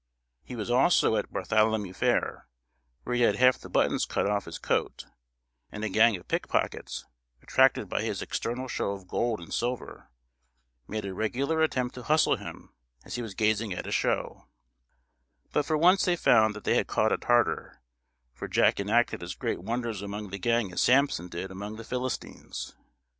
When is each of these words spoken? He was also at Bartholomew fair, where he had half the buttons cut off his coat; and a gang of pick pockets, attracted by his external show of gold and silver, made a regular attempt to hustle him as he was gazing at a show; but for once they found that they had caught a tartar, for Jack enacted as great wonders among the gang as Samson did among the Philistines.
He 0.41 0.55
was 0.55 0.71
also 0.71 1.15
at 1.15 1.31
Bartholomew 1.31 1.93
fair, 1.93 2.47
where 3.03 3.13
he 3.15 3.21
had 3.21 3.35
half 3.35 3.59
the 3.59 3.69
buttons 3.69 4.07
cut 4.07 4.25
off 4.27 4.45
his 4.45 4.57
coat; 4.57 5.05
and 5.71 5.83
a 5.83 5.89
gang 5.89 6.15
of 6.15 6.27
pick 6.27 6.47
pockets, 6.47 7.05
attracted 7.43 7.87
by 7.87 8.01
his 8.01 8.19
external 8.19 8.67
show 8.67 8.93
of 8.93 9.07
gold 9.07 9.39
and 9.39 9.53
silver, 9.53 10.09
made 10.87 11.05
a 11.05 11.13
regular 11.13 11.61
attempt 11.61 11.93
to 11.93 12.01
hustle 12.01 12.37
him 12.37 12.73
as 13.05 13.13
he 13.13 13.21
was 13.21 13.35
gazing 13.35 13.73
at 13.75 13.85
a 13.85 13.91
show; 13.91 14.47
but 15.53 15.67
for 15.67 15.77
once 15.77 16.03
they 16.05 16.15
found 16.15 16.55
that 16.55 16.63
they 16.63 16.73
had 16.73 16.87
caught 16.87 17.11
a 17.13 17.17
tartar, 17.19 17.79
for 18.33 18.47
Jack 18.47 18.79
enacted 18.79 19.21
as 19.21 19.35
great 19.35 19.61
wonders 19.61 20.01
among 20.01 20.31
the 20.31 20.39
gang 20.39 20.71
as 20.71 20.81
Samson 20.81 21.27
did 21.27 21.51
among 21.51 21.75
the 21.75 21.83
Philistines. 21.83 22.75